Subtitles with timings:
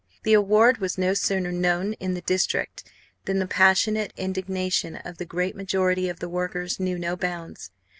[0.23, 2.85] The award was no sooner known in the district
[3.25, 7.69] than the passionate indignation of the great majority of the workers knew no bounds.